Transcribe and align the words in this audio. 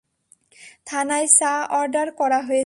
থানায় 0.85 1.27
চা 1.39 1.53
অর্ডার 1.71 2.07
করা 2.11 2.39
হয়েছে। 2.41 2.59